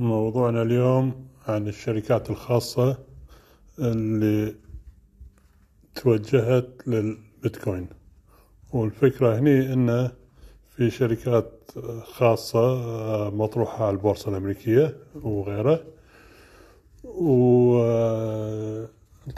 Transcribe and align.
موضوعنا 0.00 0.62
اليوم 0.62 1.26
عن 1.48 1.68
الشركات 1.68 2.30
الخاصة 2.30 2.98
اللي 3.78 4.54
توجهت 5.94 6.68
للبيتكوين. 6.86 7.88
والفكرة 8.72 9.38
هني 9.38 9.72
انه 9.72 10.12
في 10.76 10.90
شركات 10.90 11.70
خاصة 12.02 13.30
مطروحة 13.30 13.84
على 13.84 13.96
البورصة 13.96 14.30
الأمريكية 14.30 14.96
وغيره 15.22 15.84
وطبعا 17.04 18.86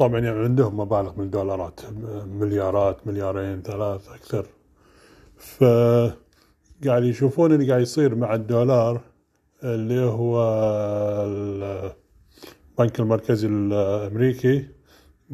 يعني 0.00 0.28
عندهم 0.28 0.80
مبالغ 0.80 1.12
من 1.16 1.24
الدولارات 1.24 1.80
مليارات 2.26 3.06
مليارين 3.06 3.62
ثلاث 3.62 4.08
أكثر. 4.08 4.46
فقاعد 5.36 7.04
يشوفون 7.04 7.52
اللي 7.52 7.68
قاعد 7.70 7.82
يصير 7.82 8.14
مع 8.14 8.34
الدولار 8.34 9.00
اللي 9.64 10.00
هو 10.00 10.42
البنك 12.78 13.00
المركزي 13.00 13.46
الأمريكي 13.46 14.68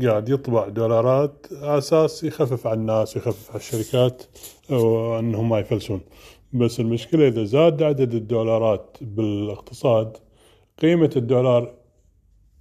قاعد 0.03 0.29
يطبع 0.29 0.69
دولارات 0.69 1.47
أساس 1.53 2.25
يخفف 2.25 2.67
على 2.67 2.81
الناس 2.81 3.17
ويخفف 3.17 3.51
على 3.51 3.59
الشركات 3.59 4.23
وأنهم 4.71 5.49
ما 5.49 5.59
يفلسون. 5.59 6.01
بس 6.53 6.81
المشكلة 6.81 7.29
إذا 7.29 7.45
زاد 7.45 7.83
عدد 7.83 8.15
الدولارات 8.15 8.97
بالاقتصاد 9.01 10.17
قيمة 10.83 11.11
الدولار 11.17 11.75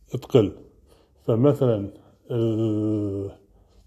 تقل. 0.10 0.52
فمثلا 1.28 1.94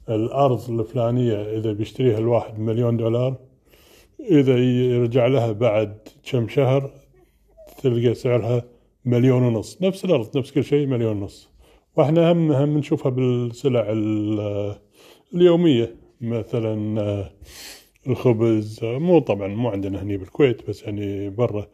الأرض 0.09 0.71
الفلانية 0.71 1.59
إذا 1.59 1.73
بيشتريها 1.73 2.19
الواحد 2.19 2.59
مليون 2.59 2.97
دولار 2.97 3.37
إذا 4.21 4.59
يرجع 4.59 5.27
لها 5.27 5.53
بعد 5.53 5.99
كم 6.31 6.49
شهر 6.49 6.91
تلقى 7.83 8.15
سعرها 8.15 8.65
مليون 9.05 9.43
ونص. 9.43 9.83
نفس 9.83 10.05
الأرض 10.05 10.39
نفس 10.39 10.51
كل 10.53 10.65
شيء 10.65 10.87
مليون 10.87 11.17
ونص. 11.17 11.51
وإحنا 11.97 12.33
هم 12.33 12.53
هم 12.53 12.79
نشوفها 12.79 13.11
بالسلع 13.11 13.87
اليومية. 15.35 15.97
مثلا 16.21 17.31
الخبز 18.07 18.81
مو 18.83 19.19
طبعا 19.19 19.49
مو 19.49 19.69
عندنا 19.69 20.03
هني 20.03 20.17
بالكويت 20.17 20.69
بس 20.69 20.83
يعني 20.83 21.31
برا. 21.31 21.67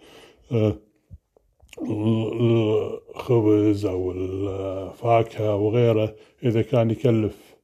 الخبز 3.11 3.86
أو 3.86 4.12
الفاكهة 4.12 5.56
وغيره 5.56 6.16
إذا 6.44 6.62
كان 6.62 6.91
يكلف 6.91 7.56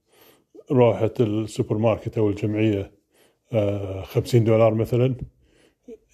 روحة 0.71 1.15
السوبر 1.21 1.79
ماركت 1.79 2.19
أو 2.19 2.29
الجمعية 2.29 2.93
خمسين 4.03 4.45
دولار 4.45 4.75
مثلا. 4.75 5.15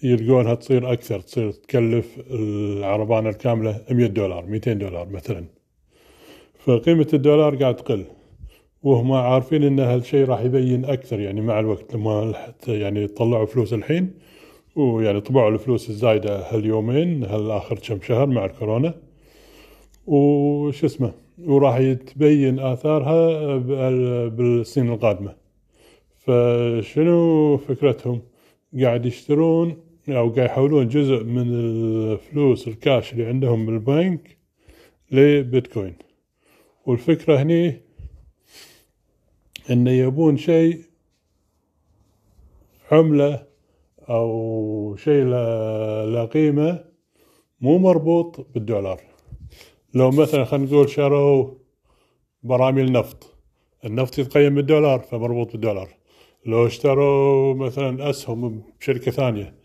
يلقونها 0.03 0.55
تصير 0.55 0.93
أكثر 0.93 1.19
تصير 1.19 1.51
تكلف 1.51 2.17
العربانه 2.31 3.29
الكاملة 3.29 3.81
100 3.91 4.07
دولار 4.07 4.45
200 4.45 4.73
دولار 4.73 5.09
مثلا. 5.09 5.45
فقيمة 6.59 7.07
الدولار 7.13 7.55
قاعد 7.55 7.75
تقل 7.75 8.05
وهم 8.83 9.11
عارفين 9.11 9.63
إن 9.63 9.79
هالشيء 9.79 10.25
راح 10.25 10.41
يبين 10.41 10.85
أكثر 10.85 11.19
يعني 11.19 11.41
مع 11.41 11.59
الوقت 11.59 11.95
لما 11.95 12.33
يعني 12.67 13.07
طلعوا 13.07 13.45
فلوس 13.45 13.73
الحين 13.73 14.13
ويعني 14.75 15.21
طبعوا 15.21 15.49
الفلوس 15.49 15.89
الزايدة 15.89 16.39
هاليومين 16.55 17.23
هالآخر 17.23 17.75
كم 17.75 18.01
شهر 18.01 18.25
مع 18.25 18.45
الكورونا. 18.45 18.93
وش 20.07 20.83
اسمه؟ 20.83 21.11
وراح 21.45 21.77
يتبين 21.77 22.59
آثارها 22.59 23.57
بالسنين 24.27 24.93
القادمة. 24.93 25.35
فشنو 26.17 27.57
فكرتهم؟ 27.57 28.21
قاعد 28.81 29.05
يشترون 29.05 29.77
أو 30.09 30.29
قاعد 30.29 30.49
يحولون 30.49 30.87
جزء 30.87 31.23
من 31.23 31.53
الفلوس 31.53 32.67
الكاش 32.67 33.13
اللي 33.13 33.25
عندهم 33.25 33.65
بالبنك 33.65 34.37
لبيتكوين. 35.11 35.95
والفكرة 36.85 37.41
هني 37.41 37.81
انه 39.69 39.91
يبون 39.91 40.37
شيء 40.37 40.81
عملة 42.91 43.47
أو 44.09 44.95
شيء 44.95 45.23
له 45.23 46.25
قيمة 46.25 46.85
مو 47.61 47.77
مربوط 47.77 48.47
بالدولار. 48.53 49.01
لو 49.93 50.11
مثلا 50.11 50.45
خلينا 50.45 50.65
نقول 50.65 50.89
شروا 50.89 51.53
براميل 52.43 52.91
نفط 52.91 53.33
النفط 53.85 54.19
يتقيم 54.19 54.55
بالدولار 54.55 54.99
فمربوط 54.99 55.51
بالدولار. 55.51 55.89
لو 56.45 56.67
اشتروا 56.67 57.53
مثلا 57.53 58.09
أسهم 58.09 58.63
بشركة 58.79 59.11
ثانية 59.11 59.55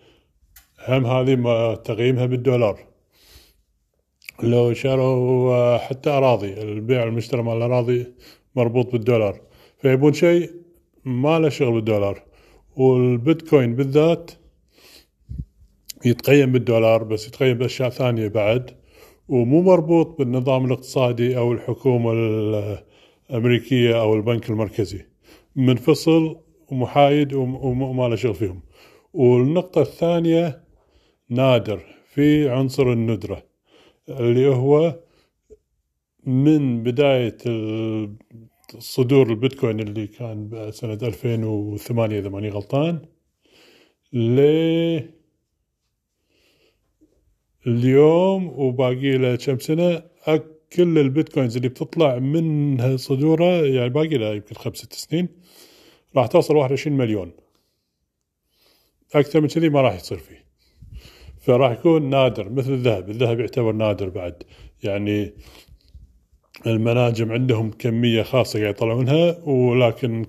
هم 0.89 1.07
هذه 1.07 1.75
تقييمها 1.75 2.27
بالدولار. 2.27 2.79
لو 4.43 4.73
شروا 4.73 5.77
حتى 5.77 6.11
أراضي 6.11 6.53
البيع 6.63 7.05
والمشترى 7.05 7.43
مال 7.43 7.57
الأراضي 7.57 8.07
مربوط 8.57 8.93
بالدولار. 8.93 9.41
فيبون 9.79 10.13
شيء 10.13 10.51
ما 11.05 11.39
له 11.39 11.49
شغل 11.49 11.73
بالدولار. 11.73 12.23
والبيتكوين 12.77 13.75
بالذات 13.77 14.31
يتقيم 16.05 16.53
بالدولار 16.53 17.05
بس 17.05 17.29
يتقيم 17.29 17.59
بأشياء 17.59 17.89
ثانية 17.89 18.29
بعد. 18.29 18.71
ومو 19.29 19.63
مربوط 19.63 20.19
بالنظام 20.19 20.65
الاقتصادي 20.65 21.39
أو 21.39 21.53
الحكومة 21.53 22.13
الأمريكية 22.13 24.01
أو 24.01 24.15
البنك 24.15 24.51
المركزي. 24.51 25.07
منفصل 25.57 26.44
ومحايد 26.75 27.33
وما 27.33 28.09
له 28.09 28.17
شغل 28.17 28.35
فيهم. 28.35 28.61
والنقطة 29.13 29.83
الثانية 29.83 30.65
نادر 31.29 31.81
في 32.07 32.49
عنصر 32.49 32.93
الندرة 32.93 33.43
اللي 34.09 34.49
هو 34.49 35.01
من 36.27 36.83
بداية 36.83 37.37
صدور 38.79 39.31
البيتكوين 39.31 39.81
اللي 39.81 40.07
كان 40.07 40.71
سنة 40.73 40.99
2008 41.03 42.19
إذا 42.19 42.29
ماني 42.29 42.49
غلطان 42.49 42.99
ل 44.13 44.41
اليوم 47.67 48.47
وباقي 48.47 49.19
له 49.19 49.37
كم 49.37 49.59
سنة 49.59 50.03
كل 50.73 50.99
البيتكوينز 50.99 51.57
اللي 51.57 51.69
بتطلع 51.69 52.19
من 52.19 52.97
صدوره 52.97 53.67
يعني 53.67 53.89
باقي 53.89 54.19
له 54.19 54.35
يمكن 54.35 54.55
خمس 54.55 54.77
ست 54.77 54.93
سنين 54.93 55.29
راح 56.17 56.27
توصل 56.27 56.57
21 56.57 56.97
مليون. 56.97 57.33
أكثر 59.15 59.41
من 59.41 59.49
كذي 59.49 59.69
ما 59.69 59.81
راح 59.81 59.95
يصير 59.95 60.19
فيه. 60.19 60.45
فراح 61.41 61.73
يكون 61.73 62.11
نادر 62.11 62.51
مثل 62.51 62.73
الذهب. 62.73 63.11
الذهب 63.11 63.41
يعتبر 63.41 63.73
نادر 63.73 64.09
بعد. 64.09 64.43
يعني 64.85 65.33
المناجم 66.67 67.33
عندهم 67.33 67.71
كمية 67.71 68.23
خاصة 68.23 68.61
قاعد 68.61 68.75
يطلعونها 68.75 69.39
ولكن 69.45 70.27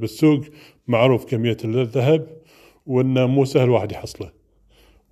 بالسوق 0.00 0.44
معروف 0.88 1.24
كمية 1.24 1.56
الذهب 1.64 2.28
وإنه 2.86 3.26
مو 3.26 3.44
سهل 3.44 3.70
واحد 3.70 3.92
يحصله. 3.92 4.30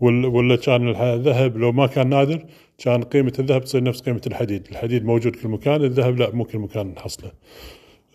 ولا 0.00 0.56
كان 0.56 0.88
الذهب 0.88 1.56
لو 1.56 1.72
ما 1.72 1.86
كان 1.86 2.08
نادر 2.08 2.46
كان 2.78 3.02
قيمة 3.02 3.32
الذهب 3.38 3.64
تصير 3.64 3.82
نفس 3.82 4.00
قيمة 4.00 4.20
الحديد. 4.26 4.68
الحديد 4.70 5.04
موجود 5.04 5.36
كل 5.36 5.48
مكان 5.48 5.84
الذهب 5.84 6.18
لا 6.18 6.30
مو 6.30 6.44
كل 6.44 6.58
مكان 6.58 6.86
نحصله 6.86 7.32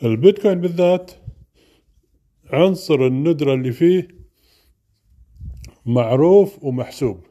البيتكوين 0.03 0.62
بالذات 0.62 1.12
عنصر 2.53 3.08
الندرة 3.08 3.53
اللي 3.53 3.72
فيه 3.72 4.08
معروف 5.85 6.63
ومحسوب. 6.63 7.24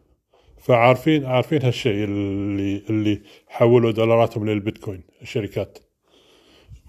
فعارفين 0.58 1.24
عارفين 1.24 1.62
هالشيء 1.62 2.04
اللي 2.04 2.82
اللي 2.90 3.22
حولوا 3.46 3.90
دولاراتهم 3.90 4.48
للبيتكوين 4.48 5.02
الشركات. 5.22 5.78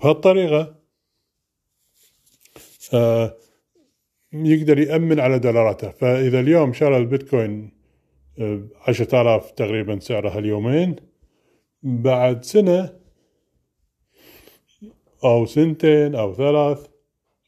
بهالطريقة 0.02 0.76
آه 2.94 3.38
يقدر 4.34 4.80
يأمن 4.80 5.20
على 5.20 5.40
دولاراته 5.40 5.90
فإذا 5.90 6.40
اليوم 6.40 6.74
شرى 6.74 6.98
البيتكوين 6.98 7.72
آه، 8.40 8.62
عشرة 8.88 9.22
آلاف 9.22 9.51
تقريبا 9.51 10.00
سعره 10.00 10.30
هاليومين 10.30 10.96
بعد 11.84 12.44
سنة 12.44 12.94
أو 15.24 15.46
سنتين 15.46 16.16
أو 16.16 16.34
ثلاث 16.34 16.88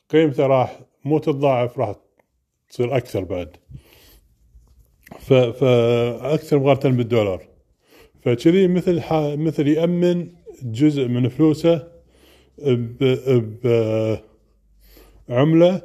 قيمته 0.09 0.47
راح 0.47 0.79
مو 1.05 1.19
تتضاعف 1.19 1.79
راح 1.79 1.95
تصير 2.69 2.97
أكثر 2.97 3.23
بعد. 3.23 3.57
فاكثر 5.19 6.59
مقارنة 6.59 6.97
بالدولار. 6.97 7.47
فكذي 8.21 8.67
مثل 8.67 9.01
مثل 9.37 9.67
يأمن 9.67 10.27
جزء 10.63 11.07
من 11.07 11.29
فلوسه 11.29 11.87
بعمله 15.29 15.81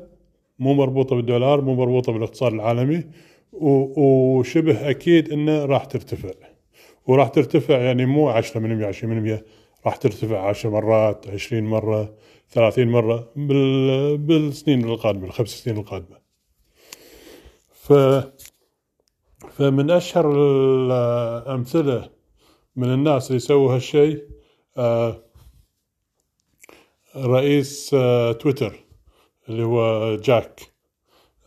مو 0.58 0.74
مربوطة 0.74 1.16
بالدولار 1.16 1.60
مو 1.60 1.74
مربوطة 1.74 2.12
بالاقتصاد 2.12 2.52
العالمي 2.52 3.04
وشبه 3.52 4.90
أكيد 4.90 5.32
إنه 5.32 5.64
راح 5.64 5.84
ترتفع. 5.84 6.30
وراح 7.06 7.28
ترتفع 7.28 7.78
يعني 7.78 8.06
مو 8.06 8.30
10% 8.30 8.84
20% 8.86 9.44
راح 9.86 9.96
ترتفع 9.96 10.48
10 10.48 10.70
مرات 10.70 11.28
20 11.28 11.64
مرة 11.64 12.14
30 12.50 12.88
مرة 12.88 13.32
بالسنين 14.16 14.84
القادمة 14.84 15.24
الخمس 15.24 15.48
سنين 15.48 15.78
القادمة. 15.78 16.16
ف 17.72 17.92
فمن 19.50 19.90
أشهر 19.90 20.32
الأمثلة 20.32 22.10
من 22.76 22.92
الناس 22.94 23.28
اللي 23.28 23.38
سووا 23.38 23.74
هالشيء 23.74 24.28
آه، 24.76 25.22
رئيس 27.16 27.94
آه، 27.94 28.32
تويتر 28.32 28.84
اللي 29.48 29.62
هو 29.62 30.16
جاك. 30.16 30.60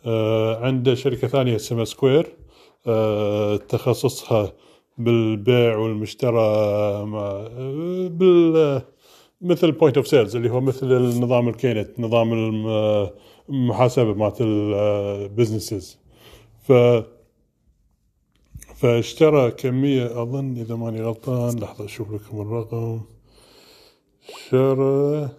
آه، 0.05 0.65
عنده 0.65 0.95
شركة 0.95 1.27
ثانية 1.27 1.55
اسمها 1.55 1.85
Square 1.85 2.37
تخصصها 3.57 4.53
بالبيع 4.97 5.77
والمشترى 5.77 6.39
بال 8.09 8.81
مثل 9.41 9.71
point 9.71 9.97
of 9.97 10.07
sales 10.07 10.35
اللي 10.35 10.49
هو 10.49 10.61
مثل 10.61 10.91
النظام 10.91 11.49
ال 11.49 11.58
K-Net 11.58 11.99
نظام 11.99 12.33
المحاسبة 13.49 14.13
مالت 14.13 14.41
البزنسز 14.41 15.99
ف 16.61 16.73
فاشترى 18.75 19.51
كمية 19.51 20.21
أظن 20.21 20.57
إذا 20.57 20.75
ماني 20.75 21.01
غلطان 21.01 21.59
لحظة 21.59 21.85
أشوف 21.85 22.11
لكم 22.11 22.41
الرقم. 22.41 23.01
شرى 24.49 25.29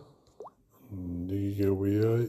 دقيقة 0.93 1.71
وياي. 1.71 2.29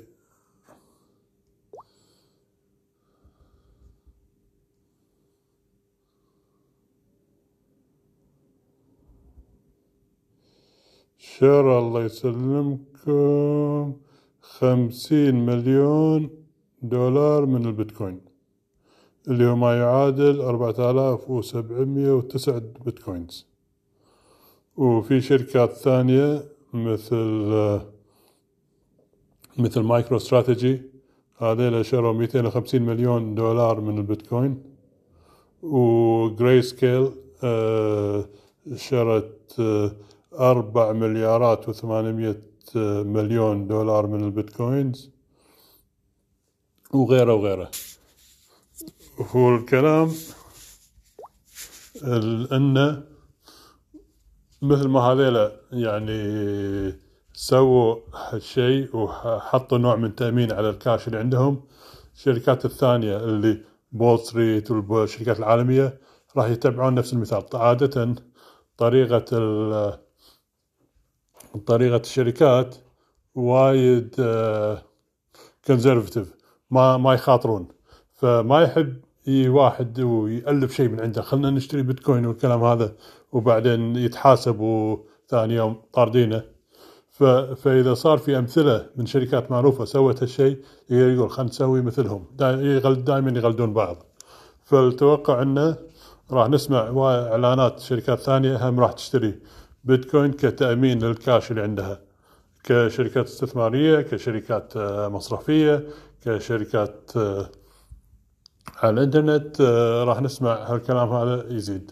شرى 11.40 11.80
الله 11.80 12.02
يسلمكم. 12.06 13.94
خمسين 14.42 15.46
مليون 15.46 16.30
دولار 16.82 17.46
من 17.46 17.66
البيتكوين. 17.66 18.22
اللي 19.28 19.46
هو 19.46 19.56
ما 19.56 19.78
يعادل 19.78 20.42
أربعة 20.42 20.92
آلاف 20.92 21.30
وسبعمية 21.30 22.12
وتسعة 22.12 22.64
بيتكوينز. 22.86 23.48
وفي 24.78 25.22
شركات 25.22 25.72
ثانية 25.72 26.44
مثل 26.74 27.26
مثل 29.58 29.82
MicroStrategy 29.82 30.82
هذيلا 31.38 31.84
شروا 31.84 32.14
ميتين 32.14 32.46
وخمسين 32.46 32.82
مليون 32.82 33.36
دولار 33.36 33.82
من 33.82 33.98
البيتكوين. 33.98 34.64
و 35.64 36.62
Grayscale 36.62 37.10
آه، 37.44 38.26
شرت 38.76 39.62
آه، 40.34 40.52
أربع 40.52 40.92
مليارات 40.92 41.70
وثمانمية 41.70 42.42
مليون 43.06 43.68
دولار 43.68 44.08
من 44.08 44.24
البيتكوينز 44.24 45.12
وغيره 46.94 47.34
وغيره. 47.34 47.72
هو 49.20 49.56
الكلام 49.56 50.12
أن 52.52 53.04
مثل 54.62 54.88
ما 54.88 55.00
هذيلا 55.00 55.52
يعني 55.72 57.00
سووا 57.34 57.96
هالشيء 58.14 58.96
وحطوا 58.96 59.78
نوع 59.78 59.96
من 59.96 60.16
تأمين 60.16 60.52
على 60.52 60.70
الكاش 60.70 61.08
اللي 61.08 61.20
عندهم. 61.20 61.64
الشركات 62.16 62.66
الثانية 62.66 63.18
اللي 63.18 63.64
Wall 63.92 64.20
Street 64.20 64.72
والشركات 64.72 65.40
العالمية 65.40 66.00
راح 66.38 66.46
يتبعون 66.46 66.96
نفس 66.96 67.14
المثال. 67.14 67.44
عادة 67.54 68.16
طريقة 71.66 71.98
الشركات 71.98 72.76
وايد 73.36 74.16
conservative 75.68 76.32
آه، 76.32 76.36
ما 76.72 76.98
ما 76.98 77.14
يخاطرون. 77.14 77.68
فما 78.14 78.62
يحب 78.62 79.02
يجي 79.28 79.50
واحد 79.50 80.00
ويألف 80.00 80.74
شيء 80.74 80.90
من 80.90 81.00
عنده 81.00 81.22
خلنا 81.22 81.50
نشتري 81.50 81.82
بيتكوين 81.82 82.26
والكلام 82.26 82.64
هذا 82.64 82.96
وبعدين 83.32 83.96
يتحاسب 83.96 84.60
وثاني 84.60 85.56
يوم 85.56 85.82
طاردينه 85.94 86.44
فإذا 87.56 87.94
صار 87.94 88.18
في 88.18 88.38
أمثلة 88.38 88.86
من 88.96 89.06
شركات 89.06 89.52
معروفة 89.52 89.86
سوت 89.86 90.24
هالشيء 90.24 90.58
يقول 90.90 91.30
خلينا 91.30 91.50
نسوي 91.50 91.82
مثلهم. 91.82 92.26
دائما 92.38 93.32
يغلدون 93.40 93.74
بعض. 93.74 93.98
فالتوقع 94.64 95.42
إنه 95.42 95.76
راح 96.32 96.50
نسمع 96.50 96.80
إعلانات 97.32 97.80
شركات 97.80 98.20
ثانية 98.20 98.70
هم 98.70 98.80
راح 98.80 98.92
تشتري. 98.92 99.36
بيتكوين 99.84 100.32
كتأمين 100.32 101.00
للكاش 101.00 101.52
اللي 101.52 101.62
عندها 101.62 102.02
كشركات 102.64 103.26
استثمارية 103.26 104.02
كشركات 104.02 104.78
مصرفية 105.08 105.88
كشركات 106.22 107.12
على 108.78 108.94
الإنترنت 108.94 109.62
آه، 109.62 110.04
راح 110.04 110.22
نسمع 110.22 110.54
هالكلام 110.54 111.10
هذا 111.10 111.54
يزيد. 111.54 111.92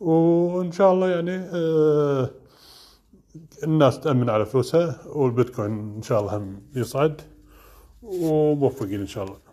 وإن 0.00 0.72
شاء 0.72 0.92
الله 0.92 1.10
يعني 1.10 1.36
آه، 1.36 2.30
الناس 3.64 4.00
تأمن 4.00 4.30
على 4.30 4.46
فلوسها 4.46 5.00
والبيتكوين 5.06 5.94
إن 5.96 6.02
شاء 6.02 6.20
الله 6.20 6.36
هم 6.36 6.62
يصعد 6.76 7.20
وموفقين 8.02 9.00
إن 9.00 9.06
شاء 9.06 9.24
الله. 9.24 9.47